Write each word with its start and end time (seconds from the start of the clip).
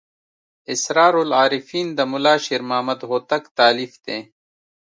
اسرار 0.73 1.13
العارفین 1.25 1.87
د 1.97 1.99
ملا 2.11 2.35
شیر 2.45 2.61
محمد 2.69 2.99
هوتک 3.09 3.43
تألیف 3.59 3.93
دی. 4.05 4.19